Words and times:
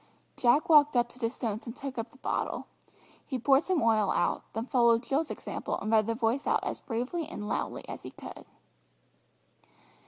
Jack 0.35 0.67
walked 0.67 0.95
up 0.95 1.09
to 1.09 1.19
the 1.19 1.29
stones 1.29 1.67
and 1.67 1.75
took 1.75 1.99
up 1.99 2.09
the 2.09 2.17
bottle. 2.17 2.65
He 3.27 3.37
poured 3.37 3.61
some 3.61 3.83
oil 3.83 4.09
out, 4.09 4.51
then 4.53 4.65
followed 4.65 5.03
Jill's 5.03 5.29
example 5.29 5.77
and 5.77 5.91
read 5.91 6.07
the 6.07 6.15
verse 6.15 6.47
out 6.47 6.63
as 6.63 6.81
bravely 6.81 7.27
and 7.27 7.47
loudly 7.47 7.87
as 7.87 8.01
he 8.01 8.09
could. 8.09 8.47